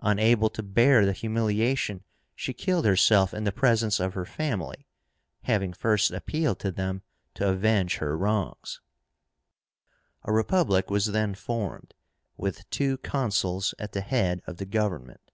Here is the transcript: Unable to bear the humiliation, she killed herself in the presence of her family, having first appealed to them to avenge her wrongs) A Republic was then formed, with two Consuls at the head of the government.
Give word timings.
Unable 0.00 0.50
to 0.50 0.64
bear 0.64 1.06
the 1.06 1.12
humiliation, 1.12 2.02
she 2.34 2.52
killed 2.52 2.84
herself 2.84 3.32
in 3.32 3.44
the 3.44 3.52
presence 3.52 4.00
of 4.00 4.14
her 4.14 4.24
family, 4.24 4.84
having 5.44 5.72
first 5.72 6.10
appealed 6.10 6.58
to 6.58 6.72
them 6.72 7.02
to 7.34 7.48
avenge 7.48 7.98
her 7.98 8.16
wrongs) 8.18 8.80
A 10.24 10.32
Republic 10.32 10.90
was 10.90 11.06
then 11.06 11.36
formed, 11.36 11.94
with 12.36 12.68
two 12.68 12.98
Consuls 12.98 13.74
at 13.78 13.92
the 13.92 14.00
head 14.00 14.42
of 14.44 14.56
the 14.56 14.66
government. 14.66 15.30